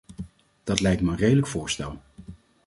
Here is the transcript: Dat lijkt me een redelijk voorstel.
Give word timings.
Dat 0.63 0.79
lijkt 0.79 1.01
me 1.01 1.11
een 1.11 1.17
redelijk 1.17 1.47
voorstel. 1.47 1.99